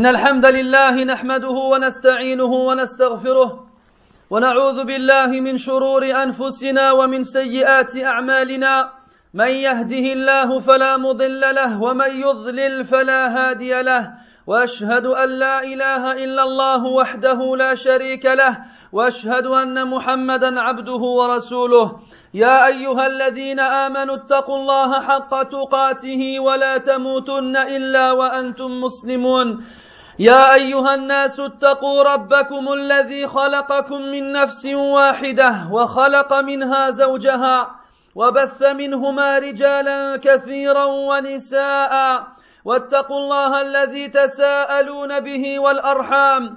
[0.00, 3.66] إن الحمد لله نحمده ونستعينه ونستغفره
[4.30, 8.90] ونعوذ بالله من شرور أنفسنا ومن سيئات أعمالنا.
[9.34, 14.12] من يهده الله فلا مضل له ومن يضلل فلا هادي له.
[14.46, 18.58] وأشهد أن لا إله إلا الله وحده لا شريك له.
[18.92, 22.00] وأشهد أن محمدا عبده ورسوله.
[22.34, 29.64] يا أيها الذين آمنوا اتقوا الله حق تقاته ولا تموتن إلا وأنتم مسلمون.
[30.20, 37.70] يا أيها الناس اتقوا ربكم الذي خلقكم من نفس واحدة وخلق منها زوجها
[38.14, 42.22] وبث منهما رجالا كثيرا ونساء.
[42.64, 46.56] واتقوا الله الذي تساءلون به والأرحام.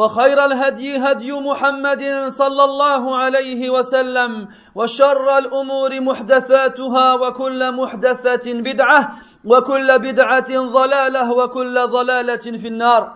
[0.00, 9.12] وخير الهدي هدي محمد صلى الله عليه وسلم وشر الأمور محدثاتها وكل محدثة بدعة
[9.44, 13.12] وكل بدعة ضلالة وكل ضلالة في النار.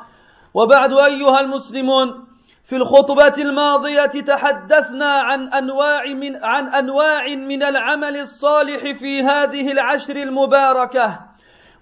[0.54, 2.26] وبعد أيها المسلمون
[2.64, 10.16] في الخطبة الماضية تحدثنا عن أنواع من عن أنواع من العمل الصالح في هذه العشر
[10.16, 11.20] المباركة.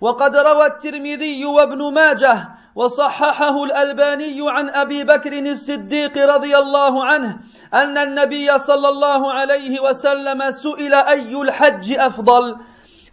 [0.01, 7.39] وقد روى الترمذي وابن ماجه وصححه الألباني عن أبي بكر الصديق رضي الله عنه
[7.75, 12.57] أن النبي صلى الله عليه وسلم سئل أي الحج أفضل؟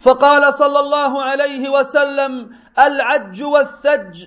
[0.00, 4.24] فقال صلى الله عليه وسلم العج والثج.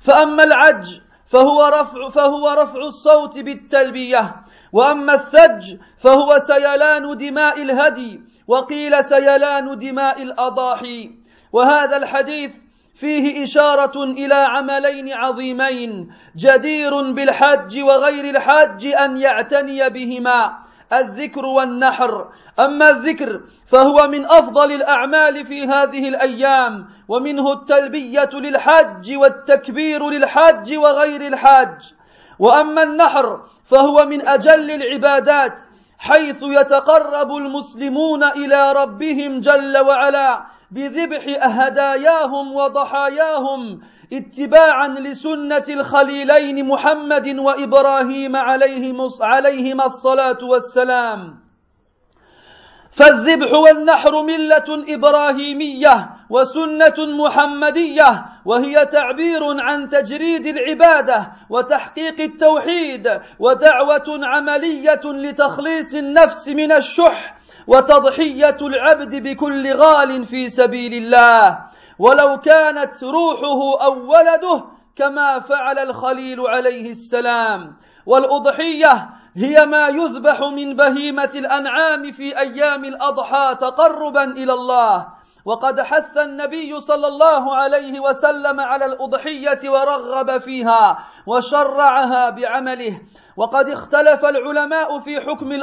[0.00, 4.34] فأما العج فهو رفع فهو رفع الصوت بالتلبية.
[4.72, 11.10] وأما الثج فهو سيلان دماء الهدي وقيل سيلان دماء الأضاحي.
[11.52, 12.56] وهذا الحديث
[12.96, 20.58] فيه إشارة إلى عملين عظيمين جدير بالحج وغير الحج أن يعتني بهما
[20.92, 22.28] الذكر والنحر.
[22.58, 31.20] أما الذكر فهو من أفضل الأعمال في هذه الأيام ومنه التلبية للحج والتكبير للحج وغير
[31.20, 31.92] الحج.
[32.38, 35.60] وأما النحر فهو من أجل العبادات
[35.98, 43.80] حيث يتقرب المسلمون إلى ربهم جل وعلا بذبح هداياهم وضحاياهم
[44.12, 51.46] اتباعا لسنة الخليلين محمد وإبراهيم عليهما الصلاة والسلام.
[52.92, 65.00] فالذبح والنحر ملة إبراهيمية وسنة محمدية وهي تعبير عن تجريد العبادة وتحقيق التوحيد ودعوة عملية
[65.04, 67.35] لتخليص النفس من الشح
[67.66, 71.58] وتضحية العبد بكل غال في سبيل الله.
[71.98, 74.64] ولو كانت روحه أو ولده
[74.96, 77.76] كما فعل الخليل عليه السلام.
[78.06, 85.06] والأضحية هي ما يذبح من بهيمة الأنعام في أيام الأضحى تقربا إلى الله.
[85.44, 93.00] وقد حث النبي صلى الله عليه وسلم على الأضحية ورغب فيها وشرعها بعمله.
[93.36, 95.58] وقد اختلف العلماء في حكم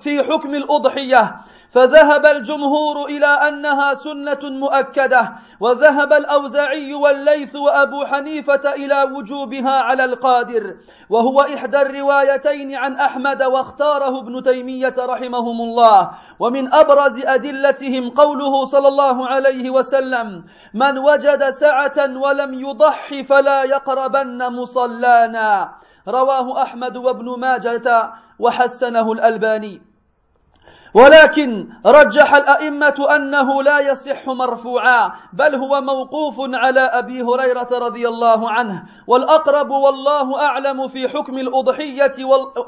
[0.00, 1.36] في حكم الأضحية
[1.70, 10.62] فذهب الجمهور إلى أنها سنة مؤكدة وذهب الأوزاعي والليث وأبو حنيفة إلى وجوبها على القادر
[11.10, 16.10] وهو إحدى الروايتين عن أحمد واختاره ابن تيمية رحمهم الله
[16.40, 20.44] ومن أبرز أدلتهم قوله صلى الله عليه وسلم
[20.74, 25.76] من وجد سعة ولم يضح فلا يقربن مصلانا
[26.08, 29.82] رواه أحمد وابن ماجة وحسنه الألباني.
[30.96, 38.50] ولكن رجح الأئمة أنه لا يصح مرفوعا بل هو موقوف على أبي هريرة رضي الله
[38.50, 38.82] عنه.
[39.06, 42.12] والأقرب والله أعلم في حكم الأضحية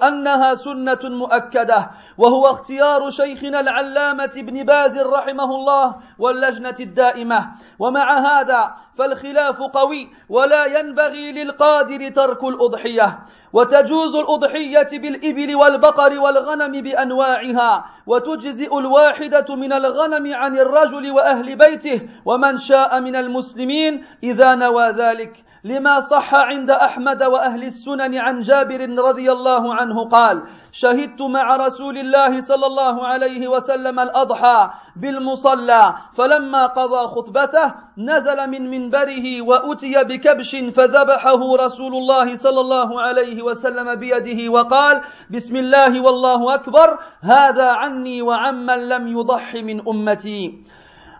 [0.02, 7.48] أنها سنة مؤكدة وهو اختيار شيخنا العلامة ابن باز رحمه الله واللجنة الدائمة.
[7.78, 13.18] ومع هذا فالخلاف قوي ولا ينبغي للقادر ترك الأضحية.
[13.52, 22.58] وتجوز الأضحية بالإبل والبقر والغنم بأنواعها وتجزئ الواحدة من الغنم عن الرجل وأهل بيته ومن
[22.58, 25.44] شاء من المسلمين إذا نوى ذلك.
[25.64, 31.98] لما صح عند أحمد وأهل السنن عن جابر رضي الله عنه قال شهدت مع رسول
[31.98, 40.56] الله صلى الله عليه وسلم الأضحى بالمصلى فلما قضى خطبته نزل من منبره وأتي بكبش
[40.56, 45.00] فذبحه رسول الله صلى الله عليه وسلم بيده وقال
[45.30, 50.64] بسم الله والله أكبر هذا عني وعمن لم يضح من أمتي.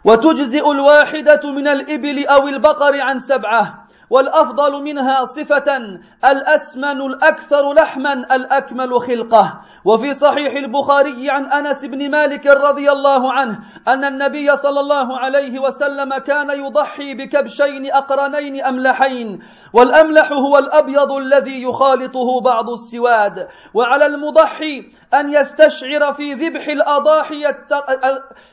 [0.04, 3.87] وتجزئ الواحدة من الإبل أو البقر عن سبعة.
[4.10, 5.76] والأفضل منها صفة
[6.24, 9.60] الأسمن الأكثر لحما الأكمل خلقه.
[9.84, 13.58] وفي صحيح البخاري عن أنس بن مالك رضي الله عنه
[13.88, 21.62] أن النبي صلى الله عليه وسلم كان يضحي بكبشين أقرنين أملحين والأملح هو الأبيض الذي
[21.62, 23.48] يخالطه بعض السواد.
[23.74, 27.44] وعلى المضحي أن يستشعر في ذبح الأضاحي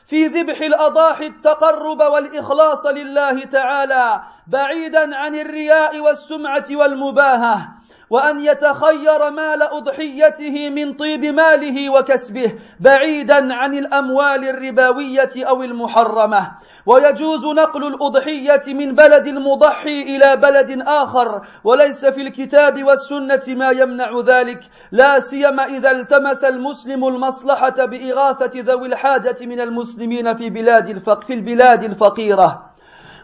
[0.06, 4.20] في ذبح الأضاحي التقرب والإخلاص لله تعالى.
[4.48, 7.68] بعيدا عن الرياء والسمعة والمباهة
[8.10, 16.50] وأن يتخير مال أضحيته من طيب ماله وكسبه بعيدا عن الأموال الربويه أو المحرمة.
[16.86, 24.20] ويجوز نقل الأضحية من بلد المضحي إلى بلد آخر وليس في الكتاب والسنة ما يمنع
[24.20, 24.60] ذلك.
[24.92, 31.34] لا سيما إذا التمس المسلم المصلحة بإغاثة ذوي الحاجة من المسلمين في بلاد الفق في
[31.34, 32.75] البلاد الفقيرة.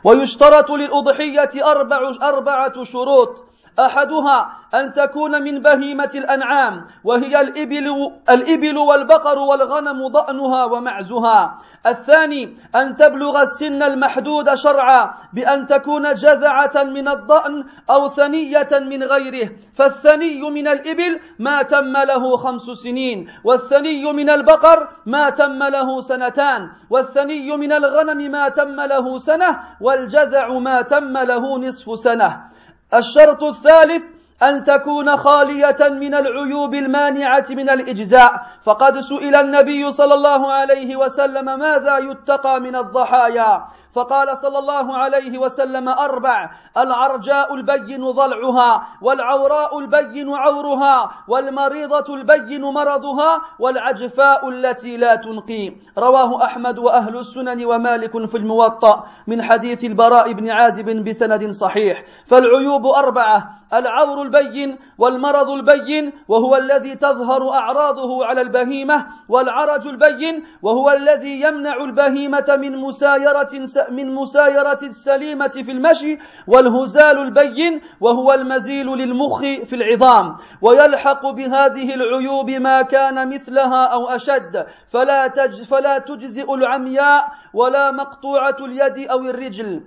[0.04, 3.44] ويشترط للأضحية أربع أربعة شروط.
[3.78, 11.58] أحدها أن تكون من بهيمة الأنعام وهي الإبل, الإبل والبقر والغنم ضأنها ومعزها.
[11.86, 19.50] الثاني أن تبلغ السن المحدود شرعا بأن تكون جذعة من الضأن أو ثنية من غيره.
[19.74, 26.70] فالثني من الإبل ما تم له خمس سنين والثني من البقر ما تم له سنتان
[26.90, 32.51] والثني من الغنم ما تم له سنة والجذع ما تم له نصف سنة.
[32.94, 34.04] الشرط الثالث
[34.42, 38.46] أن تكون خالية من العيوب المانعة من الإجزاء.
[38.64, 43.62] فقد سئل النبي صلى الله عليه وسلم ماذا يتقى من الضحايا.
[43.94, 53.40] فقال صلى الله عليه وسلم أربع العرجاء البين ضلعها والعوراء البين عورها والمريضة البين مرضها
[53.58, 55.72] والعجفاء التي لا تنقي.
[55.98, 62.04] رواه أحمد وأهل السنن ومالك في الموطأ من حديث البراء بن عازب بسند صحيح.
[62.26, 70.90] فالعيوب أربعة العور البين والمرض البين وهو الذي تظهر أعراضه على البهيمة والعرج البين وهو
[70.90, 79.40] الذي يمنع البهيمة من مسايرة من مسايرة السليمة في المشي والهزال البين وهو المزيل للمخ
[79.40, 80.36] في العظام.
[80.62, 84.66] ويلحق بهذه العيوب ما كان مثلها أو أشد.
[84.90, 89.80] فلا, تج فلا تجزئ العمياء ولا مقطوعة اليد أو الرجل.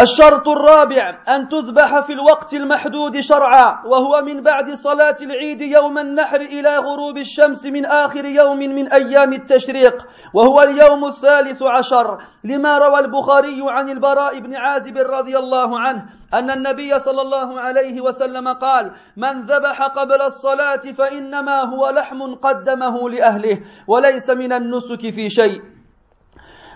[0.00, 6.40] الشرط الرابع أن تذبح في الوقت المحدود شرعا وهو من بعد صلاة العيد يوم النحر
[6.40, 12.18] إلى غروب الشمس من آخر يوم من أيام التشريق وهو اليوم الثالث عشر.
[12.44, 16.04] لما روى البخاري عن البراء بن عازب رضي الله عنه
[16.34, 23.10] أن النبي صلى الله عليه وسلم قال من ذبح قبل الصلاة فإنما هو لحم قدمه
[23.10, 25.75] لأهله وليس من النسك في شيء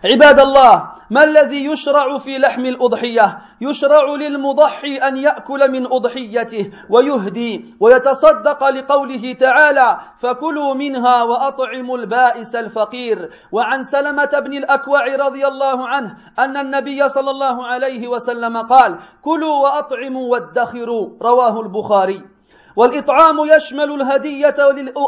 [0.04, 7.74] عباد الله ما الذي يشرع في لحم الأضحية؟ يشرع للمضحي أن يأكل من أضحيته ويهدي
[7.80, 16.16] ويتصدق لقوله تعالى فكلوا منها وأطعموا البائس الفقير وعن سلمة بن الأكوع رضي الله عنه
[16.38, 22.39] أن النبي صلى الله عليه وسلم قال كلوا وأطعموا وادخروا رواه البخاري.
[22.76, 24.54] والإطعام يشمل الهدية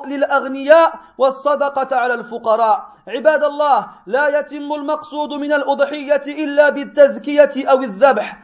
[0.06, 2.92] للأغنياء والصدقة على الفقراء.
[3.08, 8.38] عباد الله لا يتم المقصود من الأضحية إلا بالتزكية أو الذبح.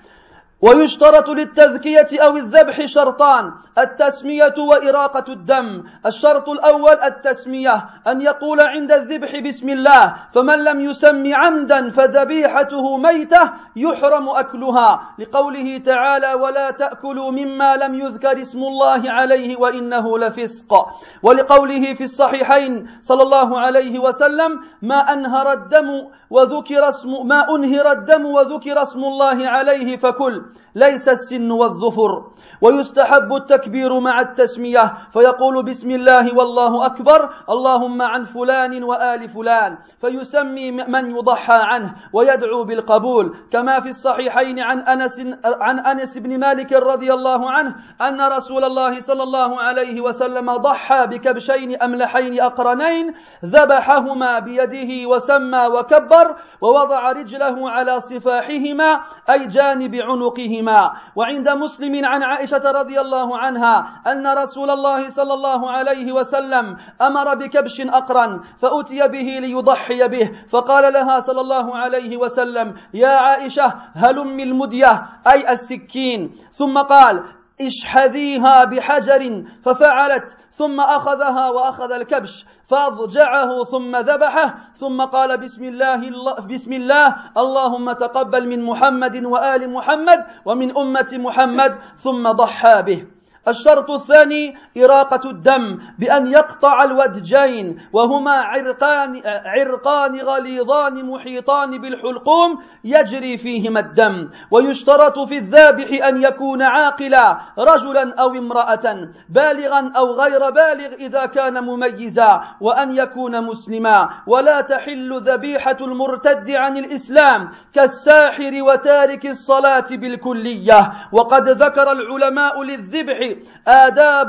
[0.62, 5.84] ويشترط للتذكية أو الذبح شرطان التسمية وإراقة الدم.
[6.06, 13.52] الشرط الأول التسمية أن يقول عند الذبح بسم الله فمن لم يسم عمدا فذبيحته ميتة
[13.76, 15.00] يحرم أكلها.
[15.18, 20.74] لقوله تعالى ولا تأكلوا مما لم يذكر اسم الله عليه وإنه لفسق
[21.22, 25.88] ولقوله في الصحيحين صلى الله عليه وسلم ما أنهر الدم
[26.30, 30.42] وذكر اسم ما أنهر الدم وذكر اسم الله عليه فكل
[30.74, 32.24] ليس السن والظفر
[32.60, 40.70] ويستحب التكبير مع التسمية فيقول بسم الله والله أكبر اللهم عن فلان وآل فلان فيسمي
[40.70, 47.12] من يضحى عنه ويدعو بالقبول كما في الصحيحين عن أنس, عن أنس بن مالك رضي
[47.12, 53.14] الله عنه أن رسول الله صلى الله عليه وسلم ضحى بكبشين أملحين أقرنين
[53.44, 59.00] ذبحهما بيده وسمى وكبر ووضع رجله على صفاحهما
[59.30, 60.92] أي جانب عنق فوقهما.
[61.16, 67.34] وعند مسلم عن عائشة رضي الله عنها أن رسول الله صلى الله عليه وسلم أمر
[67.34, 70.30] بكبش أقرا فأتي به ليضحي به.
[70.50, 76.34] فقال لها صلى الله عليه وسلم يا عائشة هلم المدية أي السكين.
[76.52, 77.24] ثم قال
[77.60, 86.00] اشحذيها بحجر ففعلت ثم أخذها وأخذ الكبش فأضجعه ثم ذبحه ثم قال بسم الله
[86.46, 93.17] بسم الله اللهم تقبل من محمد وآل محمد ومن أمة محمد ثم ضحى به.
[93.50, 103.80] الشرط الثاني إراقة الدم بأن يقطع الودجين وهما عرقان, عرقان غليظان محيطان بالحلقوم يجري فيهما
[103.80, 104.30] الدم.
[104.50, 111.64] ويشترط في الذابح أن يكون عاقلا رجلا أو امرأة بالغا أو غير بالغ إذا كان
[111.64, 114.08] مميزا وأن يكون مسلما.
[114.26, 120.92] ولا تحل ذبيحة المرتد عن الإسلام كالساحر وتارك الصلاة بالكلية.
[121.12, 123.18] وقد ذكر العلماء للذبح
[123.68, 124.28] آداب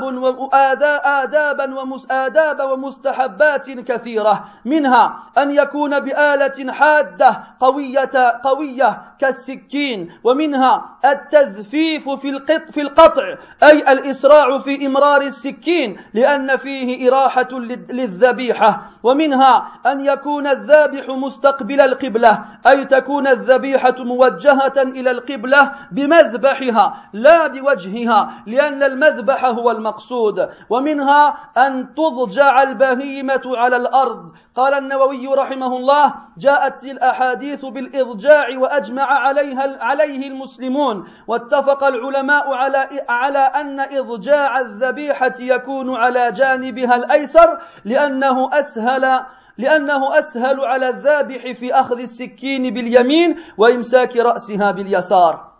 [1.04, 1.64] آدابا
[2.10, 4.44] آداب ومستحبات كثيرة.
[4.64, 10.08] منها أن يكون بآلة حادة قوية قوية كالسكين.
[10.24, 17.58] ومنها التذفيف في القط في القطع أي الإسراع في إمرار السكين لأن فيه إراحة
[17.90, 18.82] للذبيحة.
[19.02, 28.42] ومنها أن يكون الذابح مستقبل القبلة أي تكون الذبيحة موجهة إلى القبلة بمذبحها لا بوجهها
[28.46, 31.28] لأن المذبح هو المقصود ومنها
[31.58, 34.32] أن تضجع البهيمة على الأرض.
[34.54, 41.04] قال النووي رحمه الله جاءت الأحاديث بالإضجاع وأجمع عليها عليه المسلمون.
[41.26, 49.20] واتفق العلماء على على أن إضجاع الذبيحة يكون على جانبها الأيسر لأنه أسهل
[49.58, 55.50] لأنه أسهل على الذابح في أخذ السكين باليمين وإمساك رأسها باليسار.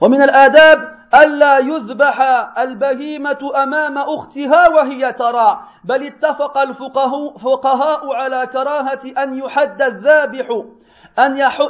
[0.00, 2.20] ومن الآداب ألا يذبح
[2.58, 10.62] البهيمة أمام أختها وهي ترى بل اتفق الفقهاء على كراهة أن يحد الذابح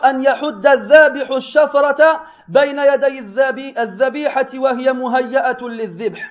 [0.05, 3.19] أن يحد الذابح الشفرة بين يدي
[3.79, 6.31] الذبيحة وهي مهيئة للذبح.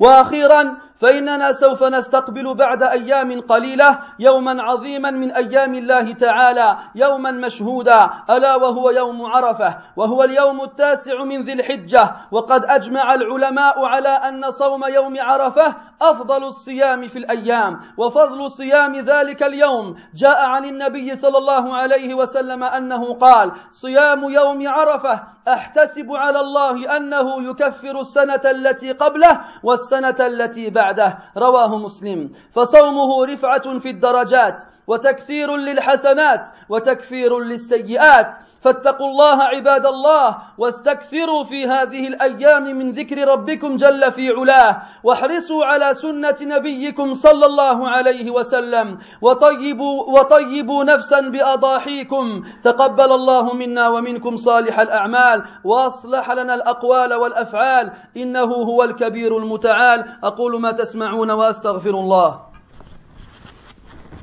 [0.00, 8.10] وأخيرا فإننا سوف نستقبل بعد أيام قليلة يوما عظيما من أيام الله تعالى يوما مشهودا
[8.30, 12.14] ألا وهو يوم عرفة وهو اليوم التاسع من ذي الحجة.
[12.30, 19.42] وقد أجمع العلماء على أن صوم يوم عرفة أفضل الصيام في الأيام وفضل صيام ذلك
[19.42, 19.96] اليوم.
[20.14, 26.96] جاء عن النبي صلى الله عليه وسلم أنه قال صيام يوم عرفة أحتسب على الله
[26.96, 30.91] أنه يكفر السنة التي قبله والسنة التي بعده.
[31.36, 32.30] رواه مسلم.
[32.52, 34.62] فصومه رفعة في الدرجات.
[34.92, 38.36] وتكثير للحسنات وتكفير للسيئات.
[38.60, 44.82] فاتقوا الله عباد الله واستكثروا في هذه الأيام من ذكر ربكم جل في علاه.
[45.04, 48.98] واحرصوا على سنة نبيكم صلى الله عليه وسلم.
[49.22, 52.24] وطيبوا وطيبوا نفسا بأضاحيكم.
[52.64, 55.42] تقبل الله منا ومنكم صالح الأعمال.
[55.64, 57.92] وأصلح لنا الأقوال والأفعال.
[58.16, 60.04] إنه هو الكبير المتعال.
[60.24, 62.51] أقول ما تسمعون وأستغفر الله.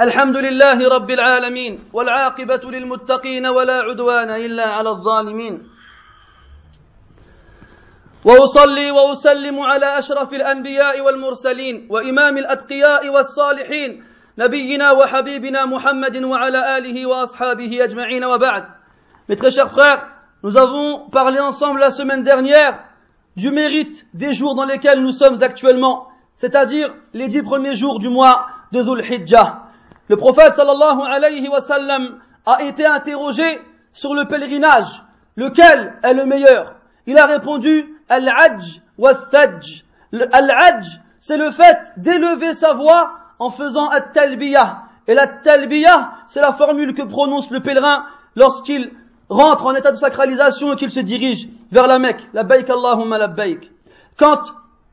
[0.00, 5.68] الحمد لله رب العالمين والعاقبة للمتقين ولا عدوان إلا على الظالمين.
[8.24, 14.04] وأصلي وأسلم على أشرف الأنبياء والمرسلين وإمام الأتقياء والصالحين
[14.38, 18.24] نبينا وحبيبنا محمد وعلى آله وأصحابه أجمعين.
[18.24, 18.82] وبعد
[19.28, 20.11] Mes très frères,
[20.44, 22.82] Nous avons parlé ensemble la semaine dernière
[23.36, 28.08] du mérite des jours dans lesquels nous sommes actuellement, c'est-à-dire les dix premiers jours du
[28.08, 29.62] mois de Dhul Hijjah.
[30.08, 33.60] Le prophète sallallahu alayhi wa sallam a été interrogé
[33.92, 35.04] sur le pèlerinage,
[35.36, 36.74] lequel est le meilleur?
[37.06, 39.84] Il a répondu Al-Hajj wa Thajj.
[40.32, 44.82] Al-Hajj, c'est le fait d'élever sa voix en faisant At-Talbiyah.
[45.06, 48.90] Et la Talbiyah, c'est la formule que prononce le pèlerin lorsqu'il
[49.28, 52.28] rentre en état de sacralisation et qu'il se dirige vers la Mecque.
[52.32, 53.70] La baik Allahumma la baik.
[54.18, 54.42] Quant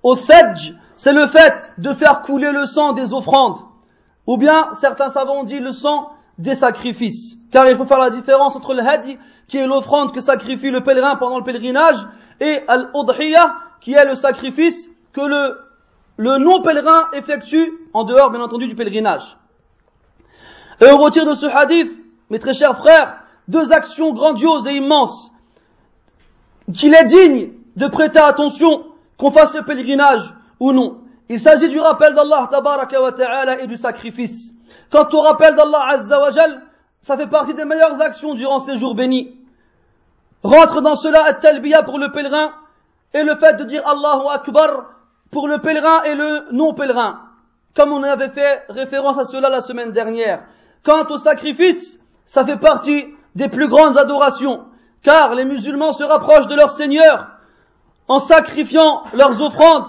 [0.04, 3.60] au Thajj, c'est le fait de faire couler le sang des offrandes.
[4.28, 7.38] Ou bien, certains savants ont dit le sang des sacrifices.
[7.52, 9.18] Car il faut faire la différence entre le hadi,
[9.48, 12.08] qui est l'offrande que sacrifie le pèlerin pendant le pèlerinage,
[12.40, 15.60] et al-udhiyah, qui est le sacrifice que le,
[16.18, 19.38] le non-pèlerin effectue en dehors, bien entendu, du pèlerinage.
[20.82, 21.92] Et on retire de ce hadith,
[22.30, 23.19] mes très chers frères,
[23.50, 25.32] deux actions grandioses et immenses,
[26.74, 28.86] qu'il est digne de prêter attention
[29.18, 31.02] qu'on fasse le pèlerinage ou non.
[31.30, 34.54] Il s'agit du rappel d'Allah tabaraka wa ta'ala et du sacrifice.
[34.92, 36.30] Quant au rappel d'Allah azza wa
[37.02, 39.36] ça fait partie des meilleures actions durant ces jours bénis.
[40.44, 42.52] Rentre dans cela at-talbiya pour le pèlerin
[43.14, 44.86] et le fait de dire Allahu Akbar
[45.32, 47.22] pour le pèlerin et le non-pèlerin.
[47.76, 50.44] Comme on avait fait référence à cela la semaine dernière.
[50.84, 53.06] Quant au sacrifice, ça fait partie
[53.40, 54.66] des plus grandes adorations,
[55.02, 57.30] car les musulmans se rapprochent de leur Seigneur
[58.10, 59.88] en sacrifiant leurs offrandes,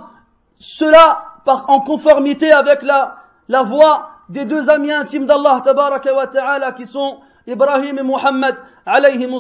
[0.61, 3.17] cela en conformité avec la,
[3.49, 3.65] la
[4.29, 9.35] des deux amis intimes d'Allah ta'ala qui sont Ibrahim et Muhammad alayhim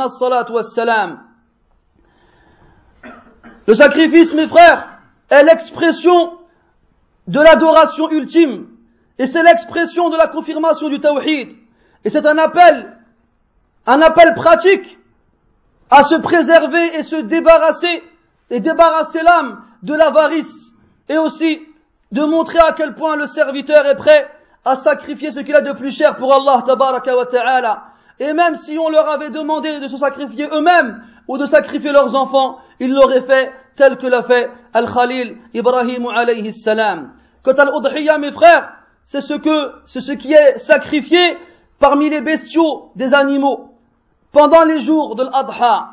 [0.00, 0.54] as-salatu.
[3.66, 4.88] Le sacrifice, mes frères,
[5.28, 6.38] est l'expression
[7.26, 8.68] de l'adoration ultime
[9.18, 11.52] et c'est l'expression de la confirmation du tawhid.
[12.04, 12.96] Et c'est un appel,
[13.86, 14.98] un appel pratique
[15.90, 18.02] à se préserver et se débarrasser
[18.50, 20.72] et débarrasser l'âme de l'avarice
[21.08, 21.60] et aussi
[22.12, 24.28] de montrer à quel point le serviteur est prêt
[24.64, 27.84] à sacrifier ce qu'il a de plus cher pour Allah tabaraka wa ta'ala.
[28.20, 32.14] Et même si on leur avait demandé de se sacrifier eux-mêmes ou de sacrifier leurs
[32.14, 37.12] enfants, ils l'auraient fait tel que l'a fait Al-Khalil Ibrahim alayhi salam.
[37.42, 38.72] Quant à l'Udhiyya, mes frères,
[39.04, 41.36] c'est ce que, c'est ce qui est sacrifié
[41.80, 43.71] parmi les bestiaux des animaux
[44.32, 45.90] pendant les jours de l'Adha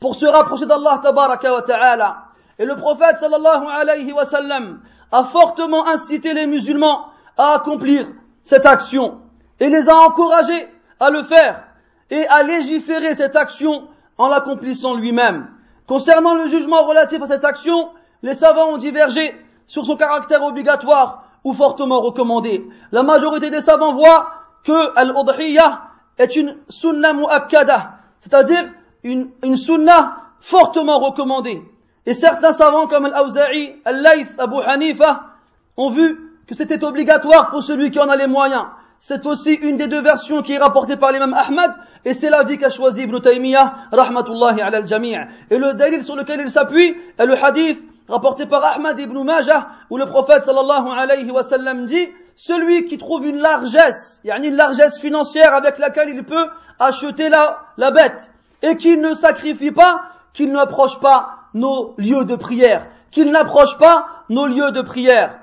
[0.00, 2.24] pour se rapprocher d'Allah tabaraka wa ta'ala.
[2.58, 4.80] Et le prophète sallallahu alayhi wa sallam
[5.12, 7.06] a fortement incité les musulmans
[7.36, 8.06] à accomplir
[8.42, 9.20] cette action
[9.60, 10.68] et les a encouragés
[11.00, 11.64] à le faire
[12.10, 15.48] et à légiférer cette action en l'accomplissant lui-même.
[15.86, 17.90] Concernant le jugement relatif à cette action,
[18.22, 19.34] les savants ont divergé
[19.66, 22.66] sur son caractère obligatoire ou fortement recommandé.
[22.90, 24.30] La majorité des savants voient
[24.64, 25.87] que al-udhiyah
[26.18, 28.64] est une sunna mu'akkada, c'est-à-dire
[29.04, 31.62] une, une sunna fortement recommandée.
[32.06, 35.24] Et certains savants comme Al-Awza'i, Al-Layth, Abu Hanifa
[35.76, 38.66] ont vu que c'était obligatoire pour celui qui en a les moyens.
[39.00, 41.72] C'est aussi une des deux versions qui est rapportée par l'imam Ahmad
[42.04, 45.14] et c'est la vie qu'a choisi Ibn Taymiyyah, rahmatullahi ala al-jami'
[45.50, 49.68] Et le dalil sur lequel il s'appuie est le hadith rapporté par Ahmad ibn Majah
[49.90, 52.08] où le prophète sallallahu alayhi wa sallam dit
[52.38, 56.46] celui qui trouve une largesse, il y a une largesse financière avec laquelle il peut
[56.78, 58.30] acheter la, la bête
[58.62, 60.02] et qu'il ne sacrifie pas,
[60.34, 65.40] qu'il n'approche pas nos lieux de prière, qu'il n'approche pas nos lieux de prière.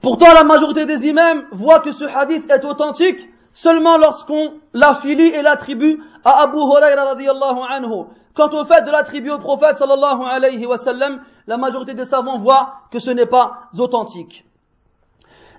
[0.00, 5.42] Pourtant, la majorité des imams voient que ce hadith est authentique seulement lorsqu'on l'affilie et
[5.42, 8.06] l'attribue à Abu Huraira radiallahu anhu.
[8.34, 12.38] Quant au fait de l'attribuer au prophète sallallahu alayhi wa sallam, la majorité des savants
[12.38, 14.46] voient que ce n'est pas authentique.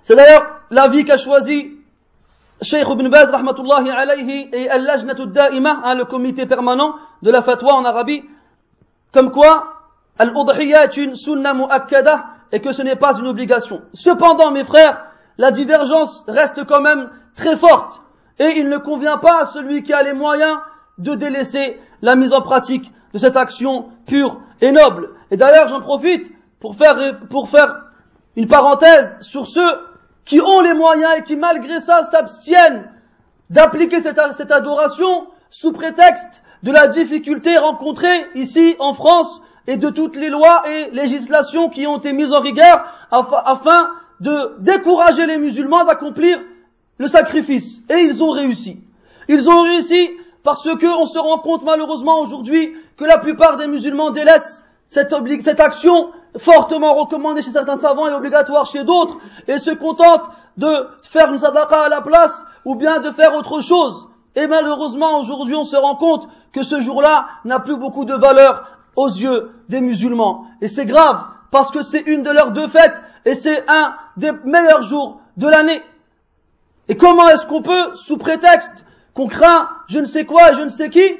[0.04, 1.72] C'est d'ailleurs l'avis qu'a choisi
[2.60, 7.72] Sheikh Ibn Baz rahmatullahi alayhi et Al-Lajnatu Da'ima, hein, le comité permanent de la fatwa
[7.72, 8.22] en Arabie,
[9.14, 9.80] comme quoi
[10.18, 13.80] Al-Udhiyya est une sunna mu'akkada et que ce n'est pas une obligation.
[13.94, 15.06] Cependant, mes frères,
[15.38, 18.02] la divergence reste quand même très forte
[18.38, 20.58] et il ne convient pas à celui qui a les moyens
[20.98, 25.12] de délaisser la mise en pratique de cette action pure et noble.
[25.30, 27.84] Et d'ailleurs, j'en profite pour faire, pour faire
[28.36, 29.93] une parenthèse sur ceux
[30.24, 32.90] qui ont les moyens et qui malgré ça s'abstiennent
[33.50, 34.18] d'appliquer cette,
[34.50, 40.64] adoration sous prétexte de la difficulté rencontrée ici en France et de toutes les lois
[40.68, 46.40] et législations qui ont été mises en rigueur afin de décourager les musulmans d'accomplir
[46.98, 47.82] le sacrifice.
[47.90, 48.80] Et ils ont réussi.
[49.28, 50.10] Ils ont réussi
[50.42, 55.14] parce que on se rend compte malheureusement aujourd'hui que la plupart des musulmans délaissent cette,
[55.40, 60.88] cette action fortement recommandée chez certains savants et obligatoire chez d'autres et se contentent de
[61.02, 64.08] faire une sadaqa à la place ou bien de faire autre chose.
[64.36, 68.66] Et malheureusement aujourd'hui on se rend compte que ce jour-là n'a plus beaucoup de valeur
[68.96, 70.46] aux yeux des musulmans.
[70.60, 74.32] Et c'est grave parce que c'est une de leurs deux fêtes et c'est un des
[74.44, 75.82] meilleurs jours de l'année.
[76.88, 80.62] Et comment est-ce qu'on peut, sous prétexte qu'on craint je ne sais quoi et je
[80.62, 81.16] ne sais qui,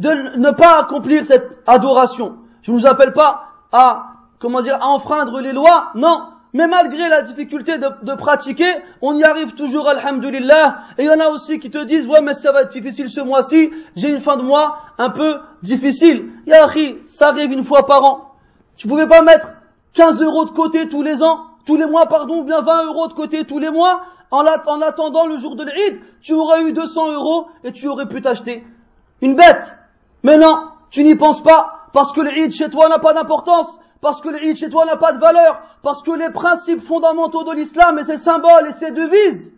[0.00, 2.36] de ne pas accomplir cette adoration?
[2.62, 4.06] Je ne vous appelle pas à,
[4.38, 6.28] comment dire, à enfreindre les lois, non.
[6.52, 8.72] Mais malgré la difficulté de, pratiquer,
[9.02, 10.78] on y arrive toujours, alhamdulillah.
[10.96, 13.10] Et il y en a aussi qui te disent, ouais, mais ça va être difficile
[13.10, 16.30] ce mois-ci, j'ai une fin de mois un peu difficile.
[16.46, 18.32] Yahi, ça arrive une fois par an.
[18.76, 19.52] Tu pouvais pas mettre
[19.92, 23.08] 15 euros de côté tous les ans, tous les mois, pardon, ou bien 20 euros
[23.08, 26.72] de côté tous les mois, en, en attendant le jour de l'Eid, tu aurais eu
[26.72, 28.64] 200 euros et tu aurais pu t'acheter
[29.20, 29.76] une bête.
[30.22, 34.20] Mais non, tu n'y penses pas, parce que l'Eid chez toi n'a pas d'importance, parce
[34.20, 37.98] que l'Eid chez toi n'a pas de valeur, parce que les principes fondamentaux de l'islam
[37.98, 39.52] et ses symboles et ses devises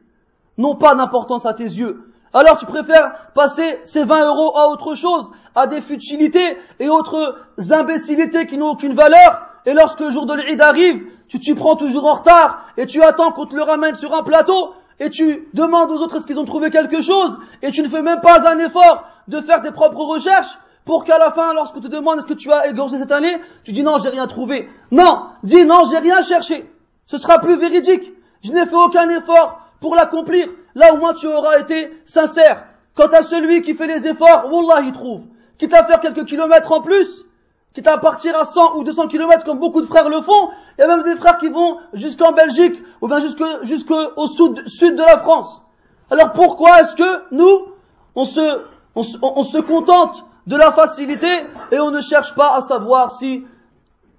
[0.57, 2.13] n'ont pas d'importance à tes yeux.
[2.33, 7.37] Alors tu préfères passer ces 20 euros à autre chose, à des futilités et autres
[7.71, 11.77] imbécilités qui n'ont aucune valeur, et lorsque le jour de l'Eid arrive, tu t'y prends
[11.77, 15.49] toujours en retard, et tu attends qu'on te le ramène sur un plateau, et tu
[15.55, 18.49] demandes aux autres est-ce qu'ils ont trouvé quelque chose, et tu ne fais même pas
[18.49, 22.27] un effort de faire tes propres recherches, pour qu'à la fin, lorsqu'on te demande est-ce
[22.27, 24.71] que tu as égorgé cette année, tu dis non, j'ai rien trouvé.
[24.91, 26.67] Non, dis non, j'ai rien cherché.
[27.05, 28.11] Ce sera plus véridique.
[28.43, 30.49] Je n'ai fait aucun effort pour l'accomplir.
[30.75, 32.65] Là au moins tu auras été sincère.
[32.95, 35.25] Quant à celui qui fait les efforts, Wallah il trouve.
[35.59, 37.27] Quitte à faire quelques kilomètres en plus,
[37.75, 40.49] quitte à partir à 100 ou 200 kilomètres comme beaucoup de frères le font,
[40.79, 45.03] il y a même des frères qui vont jusqu'en Belgique ou bien jusqu'au sud, de
[45.03, 45.63] la France.
[46.11, 47.75] Alors pourquoi est-ce que nous,
[48.15, 48.63] on se,
[48.95, 51.29] on se contente de la facilité
[51.71, 53.45] et on ne cherche pas à savoir si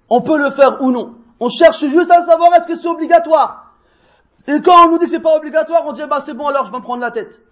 [0.08, 1.16] on peut le faire ou non.
[1.40, 3.74] On cherche juste à savoir est-ce que c'est obligatoire.
[4.46, 6.66] Et quand on nous dit que c'est pas obligatoire, on dit bah c'est bon alors
[6.66, 7.42] je vais me prendre la tête.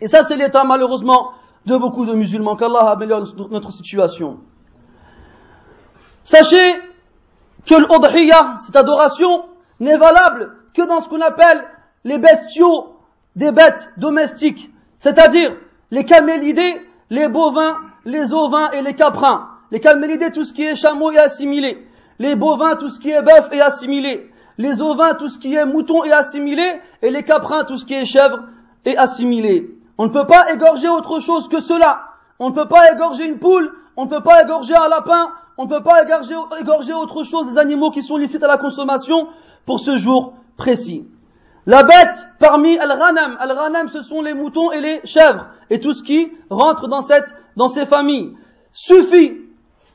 [0.00, 1.30] Et ça c'est l'état malheureusement
[1.64, 2.56] de beaucoup de musulmans.
[2.56, 4.40] Qu'Allah améliore notre situation.
[6.24, 6.74] Sachez
[7.64, 9.44] que l'udhiyah, cette adoration,
[9.78, 11.64] n'est valable que dans ce qu'on appelle
[12.02, 12.96] les bestiaux
[13.36, 15.56] des bêtes domestiques, c'est-à-dire
[15.92, 19.48] les camélidés, les bovins les ovins et les caprins.
[19.70, 21.86] Les camélidés, tout ce qui est chameau est assimilé.
[22.18, 24.30] Les bovins, tout ce qui est bœuf est assimilé.
[24.58, 26.80] Les ovins, tout ce qui est mouton est assimilé.
[27.00, 28.40] Et les caprins, tout ce qui est chèvre
[28.84, 29.70] est assimilé.
[29.98, 32.02] On ne peut pas égorger autre chose que cela.
[32.38, 35.64] On ne peut pas égorger une poule, on ne peut pas égorger un lapin, on
[35.64, 39.28] ne peut pas égorger, égorger autre chose des animaux qui sont licites à la consommation
[39.64, 41.06] pour ce jour précis.
[41.66, 46.02] La bête parmi al-ghanam, al-ghanam ce sont les moutons et les chèvres et tout ce
[46.02, 48.36] qui rentre dans cette dans ces familles
[48.72, 49.38] suffit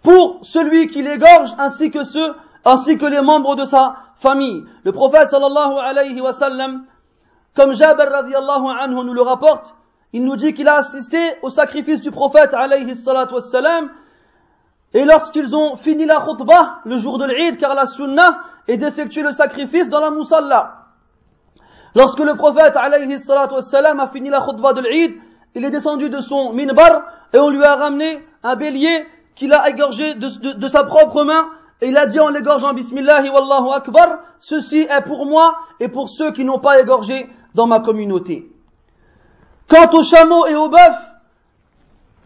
[0.04, 2.34] pour celui qui l'égorge ainsi que ceux
[2.66, 4.64] ainsi que les membres de sa famille.
[4.84, 6.86] Le prophète sallallahu alayhi wa sallam,
[7.56, 9.74] comme Jabir radiallahu anhu nous le rapporte,
[10.14, 13.90] il nous dit qu'il a assisté au sacrifice du prophète alayhi salatu wassalam,
[14.94, 19.22] et lorsqu'ils ont fini la khutbah, le jour de l'Eid, car la sunnah est d'effectuer
[19.22, 20.86] le sacrifice dans la musalla.
[21.96, 25.20] Lorsque le prophète alayhi salatu wassalam a fini la khutbah de l'Eid,
[25.58, 27.02] il est descendu de son minbar
[27.34, 31.50] et on lui a ramené un bélier qu'il a égorgé de, sa propre main
[31.82, 36.10] et il a dit en l'égorgeant Bismillahi Wallahu Akbar, ceci est pour moi et pour
[36.10, 38.52] ceux qui n'ont pas égorgé dans ma communauté.
[39.68, 40.78] Quant aux chameaux et aux bœufs,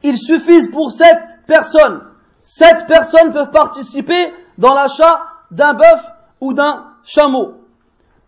[0.04, 2.02] ils suffisent pour sept personnes.
[2.42, 6.02] Sept personnes peuvent participer dans l'achat d'un bœuf
[6.42, 7.54] ou d'un chameau.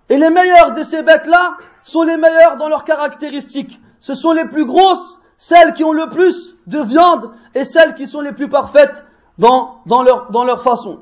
[0.07, 3.79] Et les meilleurs de ces bêtes-là sont les meilleurs dans leurs caractéristiques.
[4.03, 8.05] Ce sont les plus grosses celles qui ont le plus de viande et celles qui
[8.05, 9.05] sont les plus parfaites
[9.37, 10.99] dans, dans, leur, dans leur façon.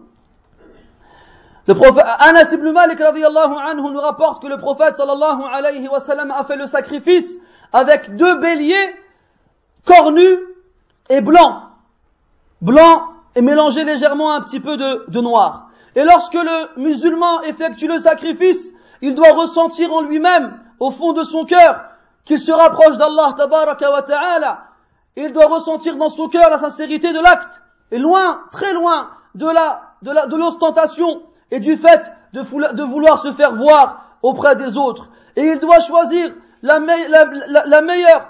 [1.66, 6.30] Le prophète, Anas ibn Malik anhu nous rapporte que le prophète sallallahu alayhi wa sallam
[6.30, 7.40] a fait le sacrifice
[7.74, 8.96] avec deux béliers
[9.84, 10.38] cornus
[11.10, 11.56] et blancs.
[12.62, 13.02] Blancs
[13.34, 15.70] et mélangés légèrement un petit peu de, de noir.
[15.96, 21.24] Et lorsque le musulman effectue le sacrifice, il doit ressentir en lui-même, au fond de
[21.24, 21.91] son cœur,
[22.26, 24.64] qu'il se rapproche d'Allah tabaraka wa ta'ala,
[25.16, 29.48] il doit ressentir dans son cœur la sincérité de l'acte, et loin, très loin de
[29.48, 35.10] la, de l'ostentation et du fait de, vouloir se faire voir auprès des autres.
[35.36, 38.28] Et il doit choisir la, meilleure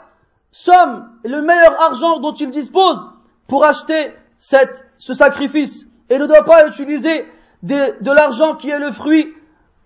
[0.51, 3.09] somme le meilleur argent dont il dispose
[3.47, 5.85] pour acheter ce sacrifice.
[6.09, 7.27] Et ne doit pas utiliser
[7.63, 9.33] de l'argent qui est le fruit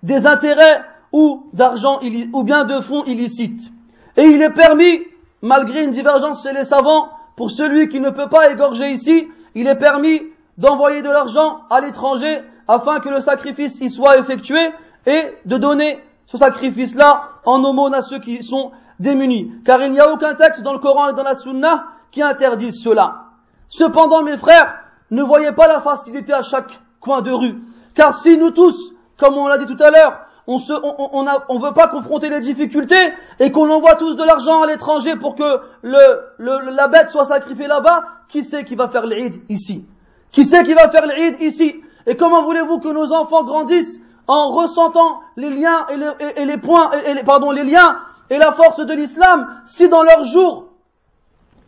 [0.04, 2.00] des intérêts ou d'argent
[2.34, 3.72] ou bien de fonds illicites.
[4.18, 5.02] Et il est permis,
[5.42, 9.68] malgré une divergence chez les savants, pour celui qui ne peut pas égorger ici, il
[9.68, 10.22] est permis
[10.58, 14.72] d'envoyer de l'argent à l'étranger afin que le sacrifice y soit effectué
[15.06, 19.52] et de donner ce sacrifice-là en aumône à ceux qui sont démunis.
[19.66, 22.82] Car il n'y a aucun texte dans le Coran et dans la Sunna qui interdise
[22.82, 23.26] cela.
[23.68, 24.76] Cependant, mes frères,
[25.12, 27.62] ne voyez pas la facilité à chaque coin de rue.
[27.94, 31.60] Car si nous tous, comme on l'a dit tout à l'heure, on se, on, on,
[31.60, 35.60] veut pas confronter les difficultés et qu'on envoie tous de l'argent à l'étranger pour que
[35.82, 39.86] le, la bête soit sacrifiée là-bas, qui c'est qui va faire l'Eid ici?
[40.32, 41.82] Qui c'est qui va faire l'Eid ici?
[42.06, 46.92] Et comment voulez-vous que nos enfants grandissent en ressentant les liens et les, points,
[47.26, 47.98] pardon, les liens
[48.30, 50.68] et la force de l'islam si dans leur jour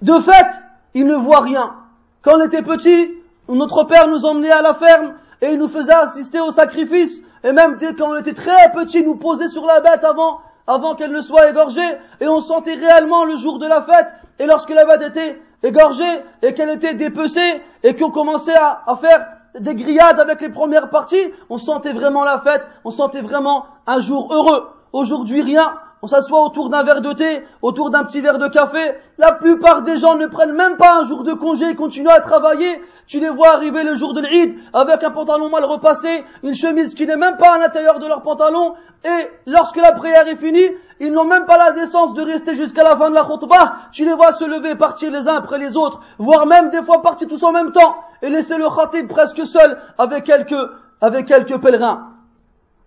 [0.04, 0.60] de fête,
[0.94, 1.74] ils ne voient rien?
[2.22, 3.10] Quand on était petit,
[3.50, 7.54] notre père nous emmenait à la ferme et il nous faisait assister au sacrifice et
[7.54, 11.22] même dès qu'on était très petit, nous posait sur la bête avant, avant qu'elle ne
[11.22, 15.02] soit égorgée, et on sentait réellement le jour de la fête, et lorsque la bête
[15.02, 20.50] était égorgée, et qu'elle était dépecée, et qu'on commençait à faire des grillades avec les
[20.50, 24.68] premières parties, on sentait vraiment la fête, on sentait vraiment un jour heureux.
[24.92, 28.96] Aujourd'hui rien, on s'assoit autour d'un verre de thé, autour d'un petit verre de café.
[29.18, 32.82] La plupart des gens ne prennent même pas un jour de congé, continuent à travailler.
[33.08, 36.94] Tu les vois arriver le jour de l'Eid avec un pantalon mal repassé, une chemise
[36.94, 38.76] qui n'est même pas à l'intérieur de leur pantalon.
[39.04, 42.84] Et lorsque la prière est finie, ils n'ont même pas la décence de rester jusqu'à
[42.84, 43.78] la fin de la khutbah.
[43.92, 47.02] Tu les vois se lever, partir les uns après les autres, voire même des fois
[47.02, 50.56] partir tous en même temps et laisser le khatib presque seul avec quelques,
[51.02, 52.14] avec quelques pèlerins.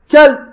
[0.09, 0.50] Quelle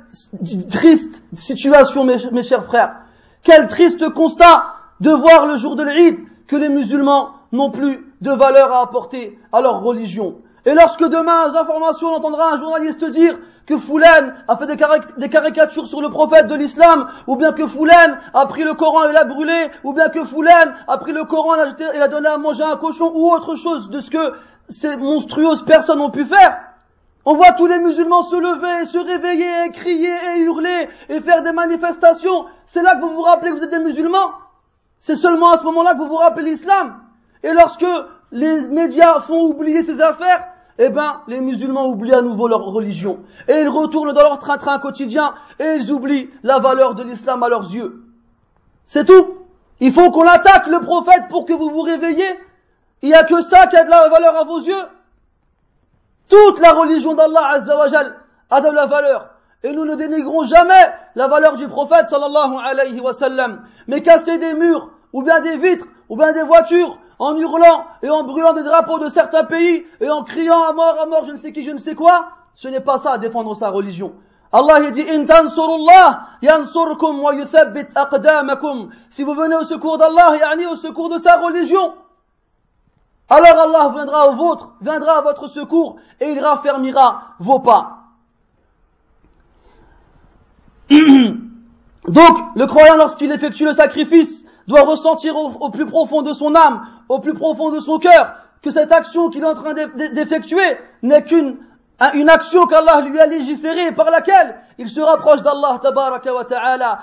[0.70, 2.96] triste situation, mes, chers frères.
[3.44, 8.32] Quel triste constat de voir le jour de l'Eid que les musulmans n'ont plus de
[8.32, 10.38] valeur à apporter à leur religion.
[10.66, 15.30] Et lorsque demain, aux informations, on entendra un journaliste dire que Foulen a fait des,
[15.30, 19.14] caricatures sur le prophète de l'islam, ou bien que Foulen a pris le Coran et
[19.14, 22.64] l'a brûlé, ou bien que Foulen a pris le Coran et l'a donné à manger
[22.64, 24.34] à un cochon, ou autre chose de ce que
[24.70, 26.58] ces monstrueuses personnes ont pu faire,
[27.30, 31.52] on voit tous les musulmans se lever, se réveiller, crier et hurler et faire des
[31.52, 32.46] manifestations.
[32.68, 34.32] C'est là que vous vous rappelez que vous êtes des musulmans.
[35.02, 37.02] C'est seulement à ce moment-là que vous vous rappelez l'islam.
[37.44, 37.86] Et lorsque
[38.32, 40.48] les médias font oublier ces affaires,
[40.80, 43.20] eh ben, les musulmans oublient à nouveau leur religion.
[43.50, 47.50] Et ils retournent dans leur train-train quotidien et ils oublient la valeur de l'islam à
[47.50, 48.06] leurs yeux.
[48.86, 49.36] C'est tout.
[49.82, 52.40] Il faut qu'on attaque le prophète pour que vous vous réveillez.
[53.02, 54.86] Il n'y a que ça qui a de la valeur à vos yeux.
[56.30, 58.16] Toute la religion d'Allah Azzawajal
[58.50, 59.30] a de la valeur.
[59.64, 63.64] Et nous ne dénigrons jamais la valeur du prophète sallallahu alayhi wa sallam.
[63.88, 68.10] Mais casser des murs, ou bien des vitres, ou bien des voitures, en hurlant et
[68.10, 71.32] en brûlant des drapeaux de certains pays, et en criant à mort, à mort, je
[71.32, 74.14] ne sais qui, je ne sais quoi, ce n'est pas ça défendre sa religion.
[74.52, 75.06] Allah dit
[76.42, 77.34] yansurkum wa
[77.96, 78.90] aqdamakum.
[79.10, 81.94] Si vous venez au secours d'Allah, yani au secours de sa religion,
[83.30, 87.98] alors Allah viendra au vôtre, viendra à votre secours et il raffermira vos pas.
[90.90, 96.88] Donc, le croyant, lorsqu'il effectue le sacrifice, doit ressentir au, plus profond de son âme,
[97.10, 101.24] au plus profond de son cœur, que cette action qu'il est en train d'effectuer n'est
[101.24, 101.58] qu'une
[102.14, 107.00] une action qu'Allah lui a légiférée par laquelle il se rapproche d'Allah tabaraka wa ta'ala.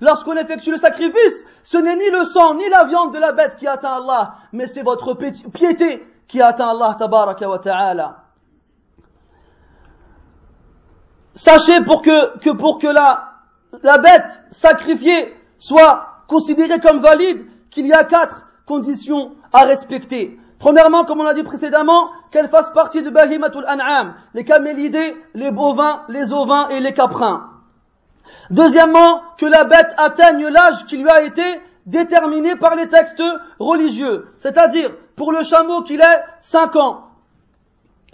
[0.00, 3.56] Lorsqu'on effectue le sacrifice ce n'est ni le sang ni la viande de la bête
[3.56, 8.16] qui atteint Allah mais c'est votre piété qui atteint Allah tabaraka wa ta'ala.
[11.34, 13.32] Sachez pour que, que pour que la,
[13.82, 20.38] la bête sacrifiée soit considérée comme valide qu'il y a quatre conditions à respecter.
[20.58, 25.50] Premièrement, comme on l'a dit précédemment, qu'elle fasse partie de Bahimatul An'am, les camélidés, les
[25.50, 27.50] bovins, les ovins et les caprins.
[28.50, 31.42] Deuxièmement, que la bête atteigne l'âge qui lui a été
[31.84, 33.22] déterminé par les textes
[33.58, 34.28] religieux.
[34.38, 37.04] C'est-à-dire, pour le chameau qu'il ait 5 ans.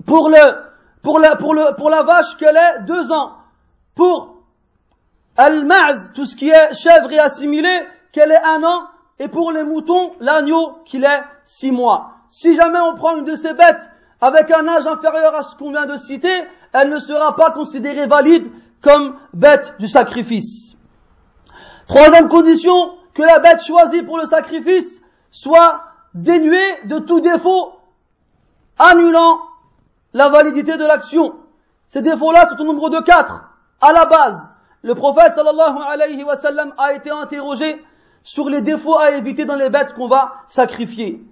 [0.07, 0.57] Pour le,
[1.03, 3.37] pour la, pour le, pour la vache qu'elle ait 2 ans.
[3.95, 4.43] Pour
[5.37, 7.71] al-ma'z, tout ce qui est chèvre et assimilé,
[8.13, 8.83] qu'elle ait un an
[9.23, 12.15] et pour les moutons, l'agneau qu'il est six mois.
[12.29, 13.89] Si jamais on prend une de ces bêtes
[14.21, 18.09] avec un âge inférieur à ce qu'on vient de citer, elle ne sera pas considérée
[18.09, 18.51] valide
[18.83, 20.75] comme bête du sacrifice.
[21.87, 27.75] Troisième condition, que la bête choisie pour le sacrifice soit dénuée de tout défaut
[28.77, 29.39] annulant
[30.15, 31.37] la validité de l'action.
[31.87, 33.45] Ces défauts-là sont au nombre de quatre.
[33.81, 34.51] À la base,
[34.83, 36.35] le prophète sallallahu alayhi wa
[36.79, 37.81] a été interrogé
[38.23, 41.23] sur les défauts à éviter dans les bêtes qu'on va sacrifier.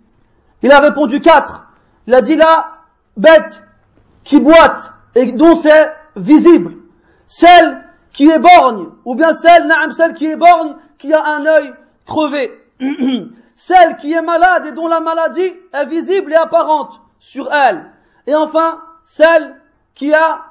[0.63, 1.67] Il a répondu quatre.
[2.07, 2.73] Il a dit la
[3.17, 3.63] bête
[4.25, 6.77] qui boite et dont c'est visible.
[7.27, 11.47] Celle qui est borgne, ou bien celle, naam, celle qui est borgne, qui a un
[11.47, 11.73] œil
[12.07, 12.51] crevé.
[13.55, 17.87] celle qui est malade et dont la maladie est visible et apparente sur elle.
[18.27, 19.55] Et enfin, celle
[19.95, 20.47] qui a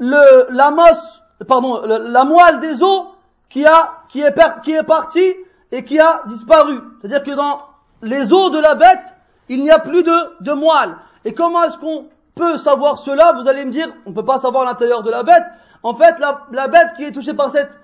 [0.00, 3.06] la moelle des os
[3.48, 5.34] qui est partie
[5.72, 6.80] et qui a disparu.
[7.00, 7.60] C'est-à-dire que dans
[8.02, 9.14] les os de la bête,
[9.48, 10.96] il n'y a plus de, de moelle.
[11.24, 13.32] Et comment est-ce qu'on peut savoir cela?
[13.40, 15.44] Vous allez me dire, on ne peut pas savoir l'intérieur de la bête.
[15.82, 17.78] En fait, la, la bête qui est touchée par cette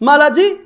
[0.00, 0.56] maladie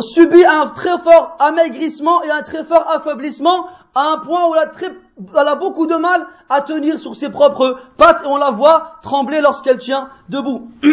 [0.00, 4.62] subit un très fort amaigrissement et un très fort affaiblissement à un point où elle
[4.62, 4.90] a, très,
[5.34, 8.96] elle a beaucoup de mal à tenir sur ses propres pattes et on la voit
[9.02, 10.70] trembler lorsqu'elle tient debout.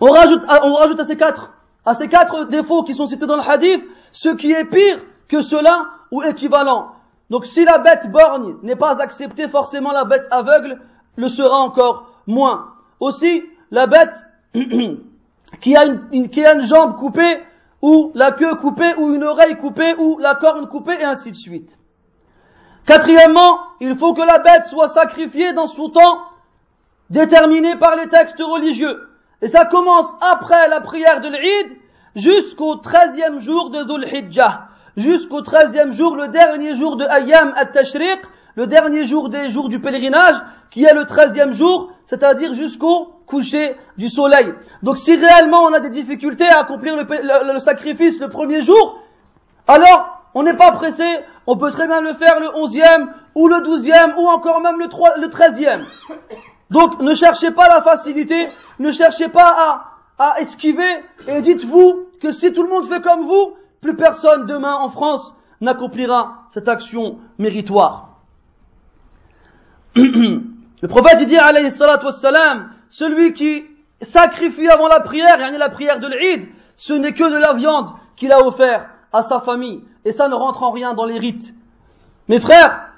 [0.00, 1.50] on, rajoute, on rajoute à ces quatre
[1.84, 5.40] à ces quatre défauts qui sont cités dans le hadith, ce qui est pire que
[5.40, 6.92] cela ou équivalent.
[7.30, 10.80] Donc si la bête borgne n'est pas acceptée, forcément la bête aveugle
[11.16, 12.74] le sera encore moins.
[13.00, 14.22] Aussi, la bête
[15.60, 17.40] qui a une, qui a une jambe coupée,
[17.80, 21.36] ou la queue coupée, ou une oreille coupée, ou la corne coupée, et ainsi de
[21.36, 21.78] suite.
[22.86, 26.20] Quatrièmement, il faut que la bête soit sacrifiée dans son temps
[27.10, 29.08] déterminé par les textes religieux.
[29.42, 31.76] Et ça commence après la prière de l'Eid
[32.14, 34.68] jusqu'au treizième jour de Dhul Hijjah.
[34.96, 38.20] Jusqu'au treizième jour, le dernier jour de Ayyam at-Tashriq,
[38.54, 40.36] le dernier jour des jours du pèlerinage,
[40.70, 44.52] qui est le treizième jour, c'est-à-dire jusqu'au coucher du soleil.
[44.84, 49.02] Donc si réellement on a des difficultés à accomplir le, sacrifice le premier jour,
[49.66, 51.04] alors on n'est pas pressé,
[51.46, 55.28] on peut très bien le faire le onzième, ou le douzième, ou encore même le
[55.28, 55.86] treizième.
[56.72, 59.84] Donc ne cherchez pas la facilité, ne cherchez pas
[60.18, 64.74] à, esquiver, et dites-vous que si tout le monde fait comme vous, plus personne demain
[64.74, 68.08] en France n'accomplira cette action méritoire.
[69.96, 73.64] Le prophète dit alayhi salatu wassalam, celui qui
[74.00, 77.90] sacrifie avant la prière, et la prière de l'Eid, ce n'est que de la viande
[78.16, 81.52] qu'il a offert à sa famille, et ça ne rentre en rien dans les rites.
[82.28, 82.92] Mes frères,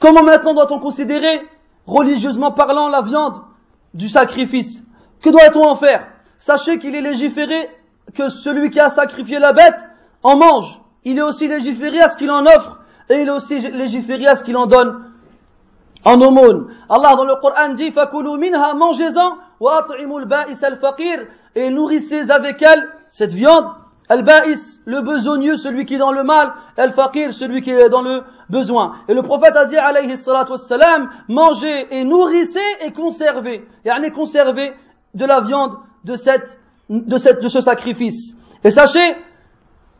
[0.00, 1.42] comment maintenant doit-on considérer,
[1.88, 3.40] religieusement parlant, la viande
[3.94, 4.84] du sacrifice
[5.22, 6.06] Que doit-on en faire?
[6.38, 7.68] Sachez qu'il est légiféré
[8.14, 9.84] que celui qui a sacrifié la bête
[10.22, 10.80] en mange.
[11.04, 14.36] Il est aussi légiféré à ce qu'il en offre et il est aussi légiféré à
[14.36, 15.04] ce qu'il en donne
[16.04, 16.68] en aumône.
[16.88, 22.88] Allah dans le Coran dit Fakulu minha, mangez-en, wa al-ba'is al-faqir, et nourrissez avec elle
[23.08, 23.66] cette viande.
[24.08, 28.22] Al-ba'is, le besogneux, celui qui est dans le mal, al-faqir, celui qui est dans le
[28.48, 28.96] besoin.
[29.08, 33.68] Et le prophète a dit alayhi salatu wassalam, mangez et nourrissez et conservez.
[33.84, 34.72] Yani conservez
[35.14, 36.14] de la viande de
[36.88, 38.34] de cette, de ce sacrifice.
[38.64, 39.16] Et sachez